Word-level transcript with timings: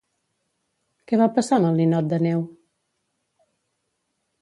Què 1.11 1.19
va 1.23 1.27
passar 1.35 1.57
amb 1.61 1.69
el 1.71 1.79
ninot 1.83 2.09
de 2.15 2.21
neu? 2.29 2.43